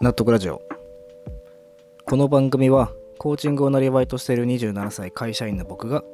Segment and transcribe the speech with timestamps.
[0.00, 0.62] 納得ラジオ。
[2.04, 6.04] この番組はコーチングをなりわいとしている27歳会社員の僕が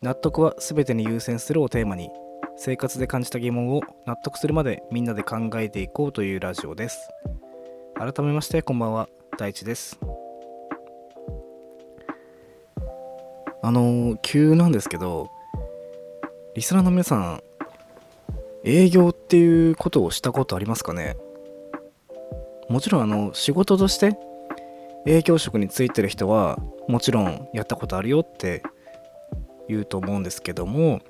[0.00, 2.08] 納得は全てに優先するをテーマに
[2.56, 7.10] 生活で感じた疑問を納得するまでみんなで考えていこうというラジオです。
[7.94, 9.10] 改めましてこんばんは。
[9.36, 9.98] 大地です。
[13.62, 15.30] あの急なんですけど
[16.54, 17.42] リスナーの皆さん
[18.64, 21.16] 営業っていうことをしたことありますかね？
[22.68, 24.16] もちろんあの仕事として
[25.06, 28.62] 営業職についてる人はもちろんやったことあるよって
[29.68, 31.00] 言うと思うんですけども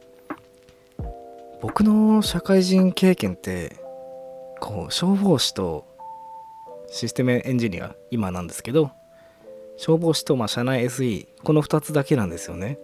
[1.60, 3.76] 僕の社会人経験って
[4.60, 5.86] こう消防士と
[6.88, 8.90] システムエンジニア今なんですけど
[9.76, 12.78] 消防士とまあ社内 SE この2つだけなんですよね。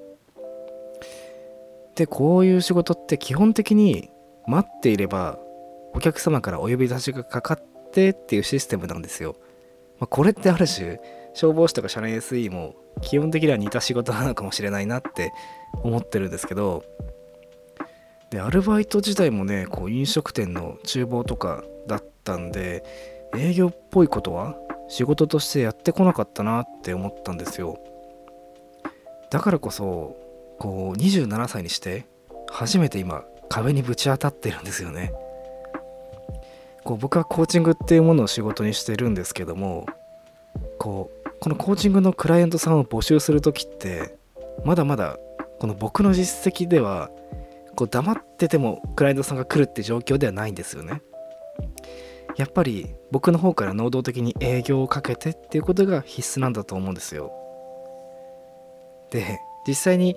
[1.94, 4.10] でこういう仕事って基本的に
[4.46, 5.38] 待っていれば
[5.92, 9.36] お客様からお呼び出しがかかってっていうシステムなんですよ。
[9.98, 10.98] まあ、これってある種
[11.34, 15.32] 消防士とか社内 SE も基本的には似た仕事なのかもしれないなって
[15.82, 16.84] 思ってるんですけど
[18.30, 22.84] でアルバイト時代もねこう飲食店の厨房とかだったんで
[23.36, 24.56] 営業っぽいことは
[24.88, 27.78] 仕事としてやってこなかったなって思ったんですよ
[29.30, 30.16] だからこそ
[30.58, 32.06] こう27歳にして
[32.50, 35.12] 初めて今壁にぶち当たってるんですよね
[36.84, 39.86] こう僕はコーチングっていうものを仕事にしてるんですけども
[40.78, 44.16] こうこのコーチングのクライアントさんを募集する時って
[44.64, 45.18] まだまだ
[45.58, 47.10] この僕の実績では
[47.76, 51.02] こう黙っててもクライアントさんが来るって状況ではないんですよね。
[52.36, 57.32] やっぱり僕の方から能動的に営業をかけてっていうことが必須なんだと思うんですよ。
[59.10, 60.16] で実際に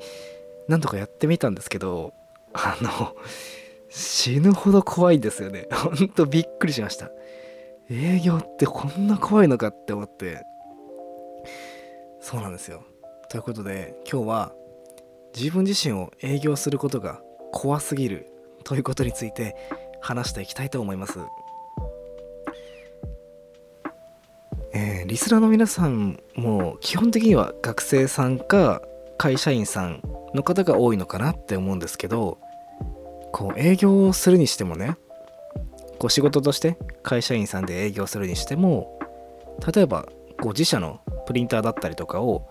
[0.67, 2.13] 何とかやってみたんですけど
[2.53, 3.15] あの
[3.95, 5.67] 死ぬほど怖いんですよね。
[5.71, 7.11] ほんとびっくりしました。
[7.91, 10.41] 営業ってこんな怖いのかって思って。
[12.19, 12.83] そうなんですよ。
[13.29, 14.51] ということで今日は
[15.35, 17.21] 自分自身を営業することが
[17.51, 18.31] 怖すぎる。
[18.63, 19.55] ということについて
[20.01, 21.19] 話していきたいと思います。
[24.73, 28.81] えー、リスナーの皆さんも基本的には学生さんか
[29.19, 30.01] 会社員さん
[30.33, 32.39] の方が多いのかなって思うんですけど
[33.33, 34.95] こう営業をするにしてもね
[35.99, 38.99] こう仕事として会社員さんで営業するにしても
[39.75, 40.07] 例えば
[40.39, 42.47] こう自社のプリンターだったりとかを、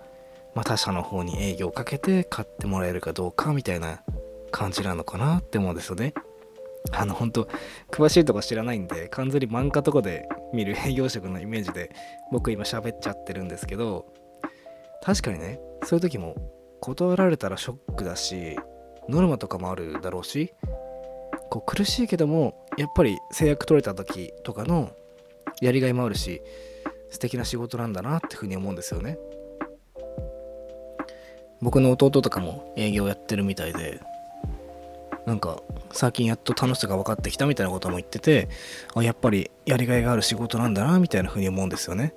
[0.55, 4.03] まあ、他社の方に営業をかけて買ってもらえるかどうかみたいな
[4.51, 6.15] 感じなのかなって思うんですよね。
[6.91, 7.49] あの本当
[7.93, 11.91] 詳しいとこ知らないんで完全に漫画とかで見る 営業職のイメージで
[12.33, 14.07] 僕今喋っちゃってるんですけど
[15.01, 16.35] 確かにねそういう時も
[16.81, 18.57] 断られたらショックだし
[19.09, 20.53] ノルマとかもあるだろうし
[21.51, 24.91] こう苦しいけどもやっぱり制約取れた時とかの
[25.61, 26.41] やりがいもあるし
[27.11, 29.19] 素敵な仕事なんだなってふうに思うんですよね。
[31.61, 34.01] 僕の弟とかも営業やってるみたいで
[35.27, 38.49] なんか最近やっと楽しさが分かってきたみたいなことも言ってて
[38.97, 42.15] あやっぱりやりがいがある仕事なんだなみたいなふうに思うんですよね。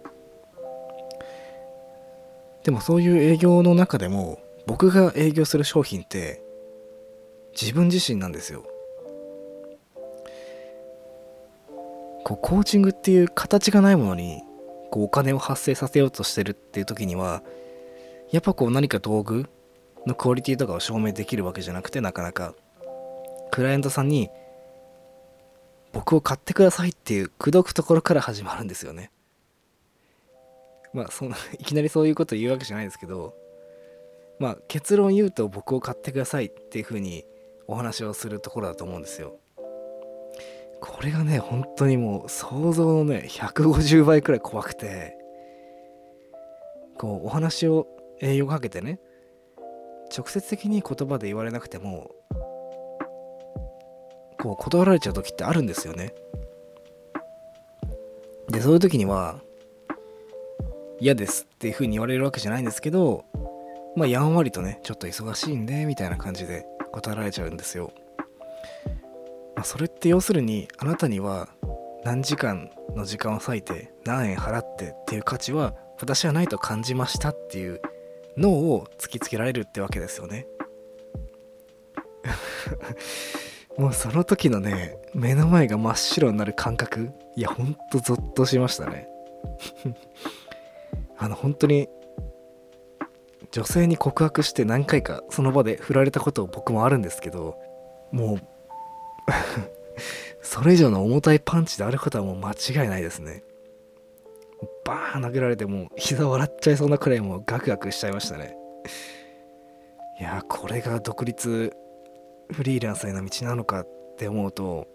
[2.63, 6.41] でもそういう営業の中でも僕が営業する商品って
[7.59, 8.65] 自分自身なんですよ。
[12.23, 14.41] こうコーチングっていう形がないものに
[14.89, 17.43] こうお金を発生させようとしてるっていう時には
[18.31, 19.45] やっぱこう何か道具
[20.07, 22.55] のクオリティとかを証明できるわけじゃなくてなかなか
[23.51, 24.29] クライアントさんに
[25.93, 29.11] 僕を買ってくださいっていう口説くところから始まるんですよね。
[30.93, 31.29] まあそん
[31.59, 33.35] いきなりそういうこと言うわけじゃないですけど
[34.39, 37.23] まあ結論言うと僕を買ってくださいっていうふうに
[37.67, 39.39] お話をするところだと思うんですよ。
[40.81, 45.17] これがね本当にもう想像のね150倍くらい怖くて
[46.97, 47.87] こうお話を
[48.21, 48.99] 栄養かけてね
[50.15, 52.11] 直接的に言葉で言われなくても
[54.39, 56.13] こう断られちゃう時ってあるんですよね。
[58.49, 59.39] でそういう時には
[60.99, 63.25] 嫌ですっていう風に言われるわけじゃないんですけど
[63.95, 66.65] まあやんわりとねちょっと忙しいんでみたいな感じで
[66.95, 67.91] 断られちゃうんですよ。
[69.55, 71.49] まあ、それって要するにあなたには
[72.05, 77.81] 何時間の時間を割いて何円払ってっていう価値は私はないと感じましたっていう
[78.37, 80.47] のを突きつけられるってわけですよね。
[83.77, 89.09] もうその時のね目の前が真っ白になる感覚いやほんとゾッとしましたね。
[91.17, 91.89] あの本当に
[93.55, 97.55] 女性に告白して何回かその場で振られたこと僕もあるんですけど
[98.11, 98.39] もう
[100.43, 103.43] それ以上の重たいパンチであることはもう間違いないですね。
[104.83, 108.57] バーン投げられてもう膝笑っちゃいそうなくらいもうガクガクしちゃいましたね。
[110.19, 111.71] いやこれが独立
[112.51, 113.87] フリーランスへの道なのかっ
[114.17, 114.85] て思うと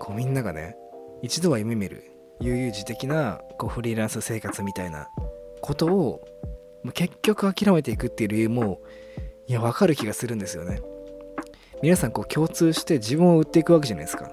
[0.00, 0.78] こうみんながね
[1.20, 2.10] 一度は夢見る
[2.40, 5.08] 悠々自適なこうフリーランス生活みたいな
[5.60, 6.24] ことを
[6.92, 8.80] 結局諦めていくっていう理由も
[9.46, 10.80] いや分かる気がするんですよね。
[11.82, 14.30] 皆さんこう共通して自分を売っていくわけじゃないですか。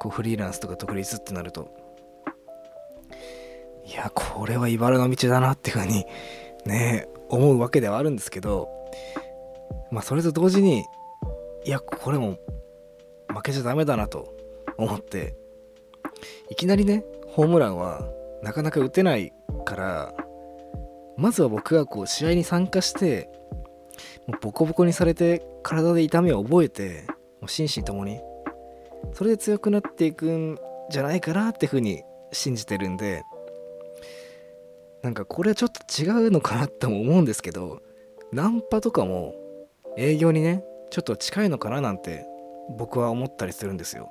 [0.00, 1.68] こうフリーランスとか独立ってなると。
[3.84, 6.04] いやこれは茨の道だなっていうふうに
[6.64, 8.68] ね思うわけではあるんですけど
[9.90, 10.84] まあそれと同時に
[11.64, 12.38] いやこれも
[13.28, 14.34] 負けちゃダメだなと
[14.76, 15.34] 思って
[16.50, 18.08] いきなりねホームランは
[18.42, 19.32] なかなか打てない
[19.64, 20.14] から
[21.16, 23.30] まずは僕がこう試合に参加して
[24.26, 27.06] もうボコボコにされて体で痛みを覚えて
[27.40, 28.20] もう心身ともに
[29.12, 30.58] それで強くなっていくん
[30.90, 33.22] じゃないかなっていうふうに信じてるんで
[35.02, 37.82] なんかこれはちょっと違うのかなっても思うんですけど
[38.32, 39.34] ナンパとかも
[39.98, 42.24] 営業にねちょっと近いのかななんて
[42.78, 44.10] 僕は思ったりするんですよ。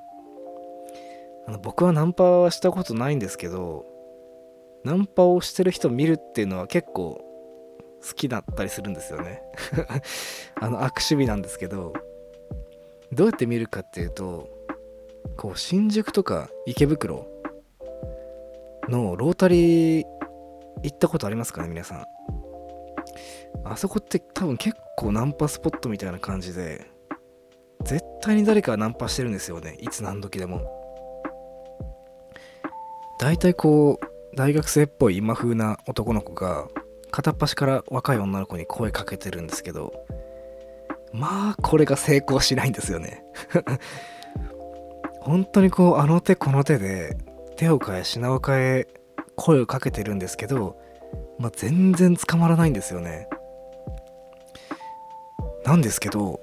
[1.48, 3.86] あの僕はナンパはしたことないんですけど
[4.84, 7.22] ナンパをしてる人見るっていうのは結構
[8.02, 9.42] 好きだったりするんですよね。
[10.60, 11.94] あの悪趣味なんですけど
[13.12, 14.50] どうやって見るかっていうと
[15.38, 17.28] こう新宿とか池袋
[18.90, 20.06] のロータリー
[20.84, 22.06] 行ったことありますかね皆さん。
[23.64, 26.88] あそこって多分結構ナンパスポットみたいな感じで
[27.84, 29.78] 絶対に誰かナンパしてるんですよね。
[29.80, 30.62] いつ何時でも。
[33.20, 36.68] 大体こう大学生っぽい今風な男の子が
[37.12, 39.94] 片っ端から若い女の子に声かけてるんですけど
[41.14, 43.24] まあこれが成功しないんですよね。
[45.20, 47.18] 本当にこうあの手この手で
[47.58, 48.88] 手を変え品を変え
[49.36, 50.78] 声をかけてるんですけど、
[51.38, 53.28] まあ、全然捕まらないんですよね。
[55.66, 56.40] なんですけど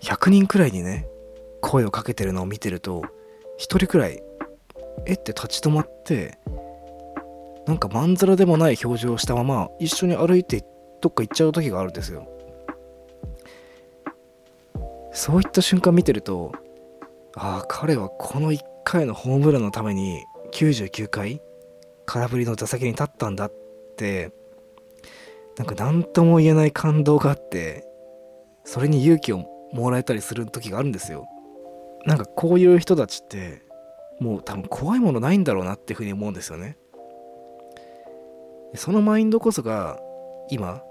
[0.00, 1.06] 100人くらいにね
[1.60, 3.02] 声をかけてるのを見てると
[3.60, 4.20] 1人くらい
[5.06, 6.38] えって立ち止まって
[7.66, 10.64] なんかまんざらでもない表情をしたまま一緒に歩いて
[11.00, 12.28] どっか行っちゃう時があるんですよ。
[15.12, 16.52] そういった瞬間見てると
[17.36, 21.40] ああ彼はこの1回のホームランのために99回
[22.06, 23.52] 空振りの座席に立ったんだっ
[23.96, 24.32] て
[25.58, 27.86] なんか何とも言えない感動があって
[28.64, 31.26] それに勇気をもらえたりする時があるんですよ。
[32.04, 33.62] なんかこういう人たちって
[34.18, 36.76] もう多分怖いものないんだろうなっていうふうに思うんですよね。
[38.74, 39.98] そのマインドこそが
[40.50, 40.82] 今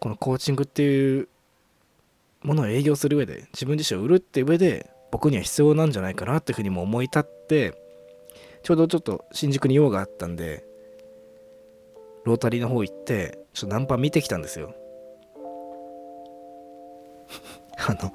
[0.00, 1.28] このコーチングっていう
[2.42, 7.74] ものを営業する上で自分自身を売るって上で僕には必要なんじゃないかなっていうふうにも思い立って
[8.62, 10.64] ちょうどちょっと新宿に用があったんで
[12.24, 14.74] ロータリーの方行ってちょっとナンパ見てきたんですよ。
[17.88, 18.12] あの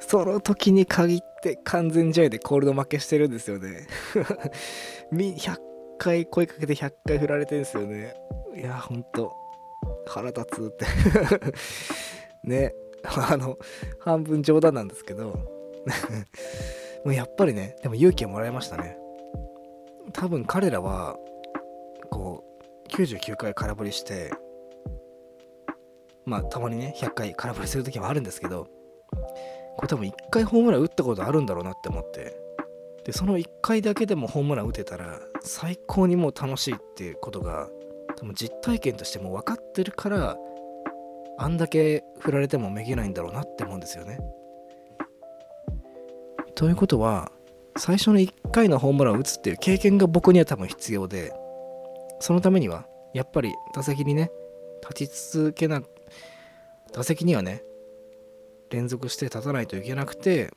[0.00, 3.86] その時に限って完全試合でコールド負けしてるんですよね。
[5.12, 5.69] 100
[6.00, 8.14] 回声かけて100回振られてんすよね。
[8.56, 9.36] いやほんと。
[10.06, 10.86] 腹立つって。
[12.42, 12.74] ね。
[13.04, 13.58] あの
[13.98, 15.38] 半分冗談なんですけど。
[17.04, 18.98] もうやっぱりねでも勇気をもらいましたね。
[20.12, 21.18] 多分彼らは
[22.10, 22.44] こ
[22.86, 24.32] う99回空振りして
[26.24, 28.66] まあたまにね100回空振りする時もあるんですけど
[29.76, 32.49] これ多分1回ホームラン打ったことあるんだろうなって思って。
[33.04, 37.68] でその1回だけでもホームラン打てたら最高にもう楽しいっていうことが
[38.16, 40.36] 多分実体験としても分かってるから
[41.38, 44.18] あんだけ振られてもめげないんだろうなって思うんですよね。
[46.54, 47.32] ということは
[47.78, 51.32] 最初の1回のホームランを打つっていう経験が僕には多分必要で
[52.18, 54.30] そのためにはやっぱり打席にね
[54.82, 55.82] 立ち続けな
[56.92, 57.62] 打席にはね
[58.68, 60.50] 連続して立たないといけなくて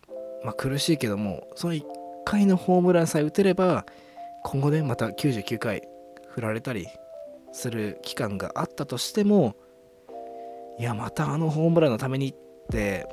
[0.43, 1.83] まあ苦しいけどもその1
[2.25, 3.85] 回のホームランさえ打てれば
[4.43, 5.83] 今後ねまた99回
[6.27, 6.87] 振られたり
[7.51, 9.55] する期間があったとしても
[10.79, 12.35] いやまたあのホームランのためにっ
[12.71, 13.07] て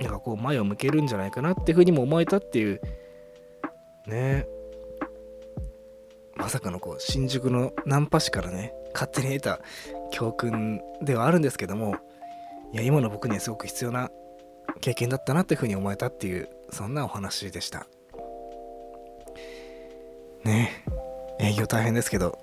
[0.00, 2.80] なんかこう前を向けるんじゃないかなっていうふうにも思えたっていう
[4.06, 4.46] ね。
[6.36, 9.60] まさかのこう新宿のナンパ師からね勝手に得た
[10.10, 11.96] 教訓ではあるんですけども
[12.72, 14.10] いや今の僕にはすごく必要な
[14.80, 17.86] 経験だったなっていうふうに思えたっていうそんなお話でした。
[20.44, 20.84] ね。
[21.40, 22.38] 営業大変ですけど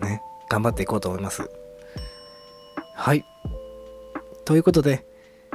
[0.00, 0.22] ね。
[0.48, 1.50] 頑張っていこうと思います。
[2.94, 3.24] はい。
[4.44, 5.06] ということで、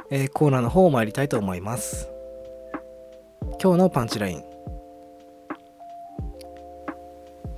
[0.10, 2.10] えー、コーナーの方を参りたいと思います。
[3.62, 4.44] 今日のパンチライン。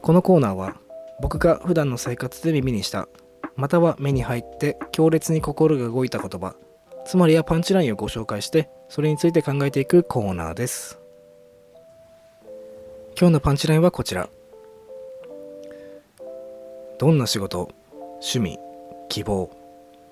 [0.02, 0.78] このコーナーは
[1.22, 3.10] 僕が普段の生活で耳にした
[3.58, 6.56] または目に入って強烈に心が動いた言葉
[7.06, 11.00] つまりはパンチラインをご紹介してそれについて考えていくコーナーです。
[13.20, 14.30] 今日のパンチラインはこちら。
[17.00, 17.72] どんな仕事
[18.22, 18.60] 趣味
[19.10, 19.50] 希望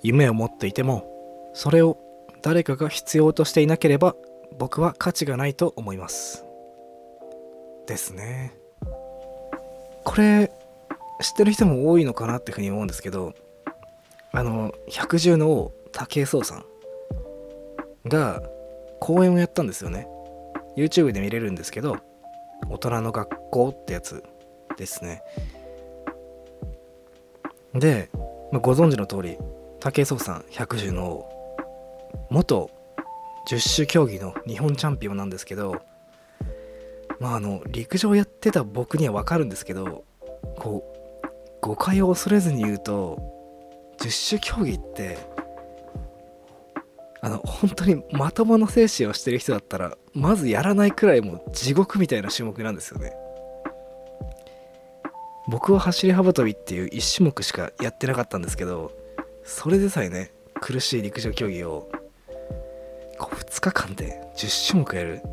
[0.02, 2.00] 夢を持っていてもそれを
[2.42, 4.16] 誰かが必要としていなければ
[4.58, 6.46] 僕は価値がないと思います。
[7.86, 8.58] ですね。
[10.04, 10.52] これ
[11.22, 13.36] 知ってる人も多いのかなっていうふうに思うんですけど
[14.32, 16.66] あの百獣の王武井壮さん
[18.10, 18.42] が
[19.00, 20.08] 講演をやったんですよね。
[20.76, 21.98] YouTube で見れるんですけど
[22.70, 24.24] 大人の学校ってやつ
[24.78, 25.22] ですね。
[27.74, 28.10] で、
[28.52, 29.38] まあ、ご存知の通り
[29.80, 31.36] 武井壮さん百獣の王。
[32.30, 32.70] 元
[33.48, 35.82] 十種競技の日本チャンピオンなんですけど
[37.20, 40.04] まああの陸上やってた僕には分かるんですけど
[40.58, 40.84] こ
[41.24, 43.20] う誤解を恐れずに言うと
[44.00, 45.18] 十種競技って
[47.26, 53.14] あの本当にまともな精神をしてる人だったらまずやらないくらいもう地獄みたいな種目なんですよね。
[55.48, 58.92] 僕は走り幅跳びっていう1種目しかやってなかったんですけど
[59.44, 61.90] それでさえね苦しい陸上競技を
[63.18, 65.24] 2日間で10種目やる。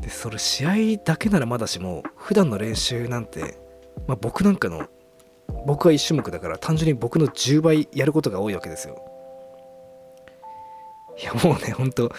[0.00, 0.74] でそれ試合
[1.04, 3.58] だけならまだしも普段の練習なんて、
[4.06, 4.86] まあ、僕なんかの
[5.66, 9.15] 僕は1種目だから単純に僕の10倍やることが多いわけですよ。
[11.20, 12.12] いやもうねほんと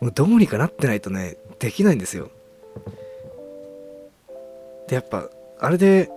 [0.00, 2.30] もうどうにかなってないとねできないんですよ。
[4.88, 5.28] でやっぱ
[5.60, 6.08] あれで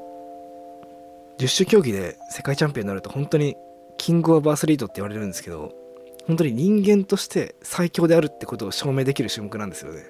[1.38, 3.56] 10種競技で世界チャンピオンになると本当に
[3.98, 5.74] キングオブアスリートって言われるんですけど
[6.28, 10.06] 本当に人間として最強であるってことを証明できる種目なんですよね。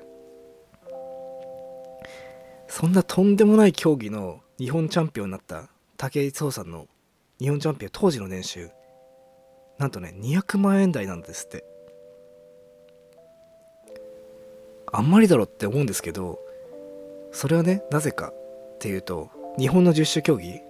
[2.67, 6.88] そんなとんでもない競技の日本チャンピオンになった武井壮さんの
[7.39, 8.70] 日本チャンピオン当時の年収
[9.81, 11.65] なんとね200万円台なんですって。
[14.93, 16.38] あんまりだろって思うんですけど
[17.31, 20.61] それはねなぜかっていうと日本の十種競技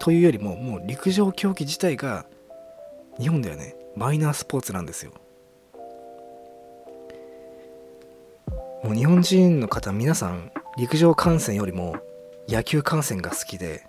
[0.00, 2.24] というよりももう陸上競技自体が
[3.20, 5.12] 日本ではねマイナースポーツなんですよ。
[8.82, 11.96] もう日本人の方皆さん陸上観戦よりも
[12.48, 13.86] 野球観戦が好きで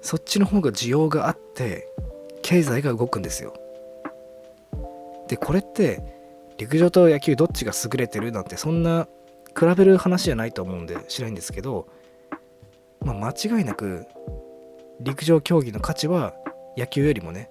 [0.00, 1.93] そっちの方が需要があって
[2.44, 3.54] 経済が動くんですよ
[5.28, 6.02] でこれって
[6.58, 9.08] 陸上と野球どっちが優れてるなんてそんな
[9.58, 11.88] 比べる話じゃないと思うんでしないんですけど、
[13.00, 14.06] まあ、間違いなく
[15.00, 16.34] 陸上競技の価値は
[16.76, 17.50] 野球よりもね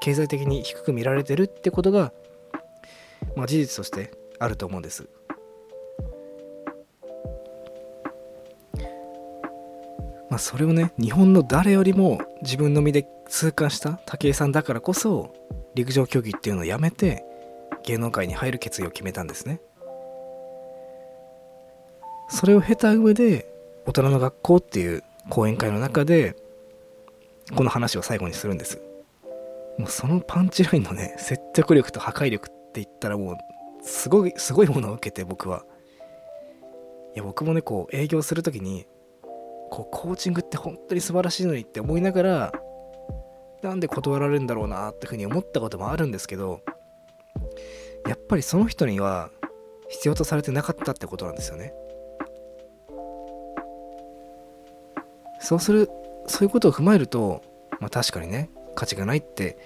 [0.00, 2.12] 経済的に低く見られてるってことが、
[3.34, 5.08] まあ、事実としてあると思うんです。
[10.30, 15.32] まあ、それをね日本の誰よりも自分の身で痛感した武井さんだからこそ
[15.74, 17.24] 陸上競技っていうのをやめて
[17.84, 19.60] 芸能界に入る決意を決めたんですね。
[22.30, 23.50] それを経た上で
[23.86, 26.36] 大人の学校っていう講演会の中で
[27.54, 28.82] この話を最後にするんです。
[29.78, 33.36] もうそのパンチラインのね説得力と破壊力って言ったらもう
[33.82, 35.64] すごいすごいものを受けて僕は
[37.14, 38.86] いや僕もねこう営業する時に
[39.68, 42.52] こうコーチングって本当に素晴らしいのにって思いながら
[43.62, 46.60] なんで断られるんだろうなってふうに思ったこともあるんですけど
[48.06, 49.30] やっぱりその人には
[49.88, 51.72] 必要とされてなかったってことなんですよね
[55.40, 55.88] そうする
[56.26, 57.42] そういうことを踏まえると
[57.80, 59.58] まあ確かにね価値がないって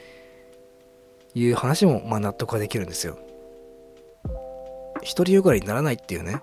[1.35, 3.18] いう話もまあ納得はできるんですよ。
[5.04, 6.40] 独りよがりにならないっていうね、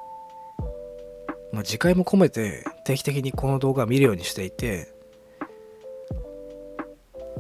[1.54, 4.92] まあ、次回も込めて定期的にこの動画を見るようにしていて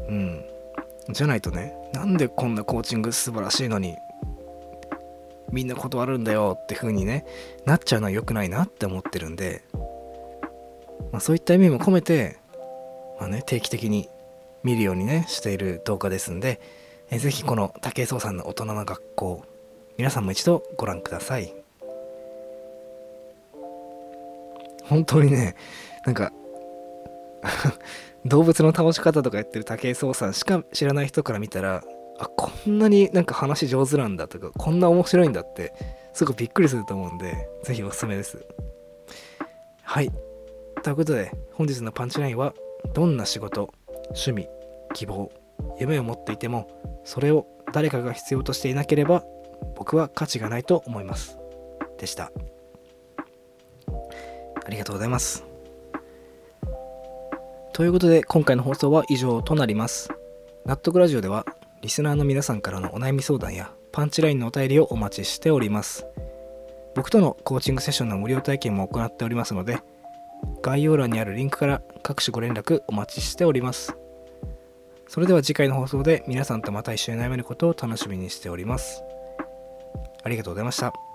[0.08, 0.46] うん。
[1.10, 3.96] じゃないとねなんでこんなコーチング素晴らしいのに
[5.52, 7.26] みんな断るんだよって風にね
[7.66, 9.64] なっちゃうのは良くないなって思ってるんで、
[11.12, 12.38] まあ、そういった意味も込めて、
[13.20, 14.08] まあね、定期的に
[14.62, 16.62] 見るようにねしている動画ですんで、
[17.10, 19.44] えー、ぜひこの武井壮さんの大人の学校
[19.98, 21.59] 皆さんも一度ご覧ください。
[24.90, 25.56] 本当にね
[26.06, 26.34] なんか
[28.26, 31.84] 動物の倒し方とかやってる武井壮さんしか知らない人から見たら
[32.18, 35.74] あこんなになんか話上手なんだとかこんな面白いんだって
[36.14, 38.46] すごくびっくりすると思うんでぜひおすすめです。
[39.84, 40.12] はい。
[40.84, 42.54] ということで本日のパンチラインは
[42.94, 43.74] どんな仕事
[44.08, 44.48] 趣味
[44.94, 45.32] 希望
[45.80, 46.68] 夢を持っていても
[47.06, 49.24] それを誰かが必要としていなければ
[49.76, 51.38] 僕は価値がないと思います。
[51.98, 52.32] でした。
[54.70, 55.44] ありがとうございます。
[57.74, 60.10] ということで今回の放送は以上となります。
[60.64, 61.44] 納得ラジオでは
[61.82, 66.06] リスナーの皆さんからのお悩み相談やパンチラインのお便りをお待ちしております。
[66.96, 69.80] 僕とのコーチングセッションの無料体験も行っておりますので
[70.62, 73.98] 概要欄にあるリンクから各種ご連絡お待ちしております。
[75.08, 79.02] それでは次回の放送で皆さんとまた一緒に悩めることを楽しみにしております。
[80.24, 81.09] ありがとうございました。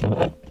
[0.00, 0.45] Thank you.